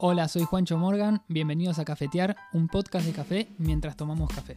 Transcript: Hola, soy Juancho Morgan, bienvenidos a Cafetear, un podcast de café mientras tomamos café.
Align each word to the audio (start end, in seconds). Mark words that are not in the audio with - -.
Hola, 0.00 0.28
soy 0.28 0.44
Juancho 0.44 0.78
Morgan, 0.78 1.22
bienvenidos 1.26 1.80
a 1.80 1.84
Cafetear, 1.84 2.36
un 2.52 2.68
podcast 2.68 3.04
de 3.04 3.12
café 3.12 3.48
mientras 3.58 3.96
tomamos 3.96 4.32
café. 4.32 4.56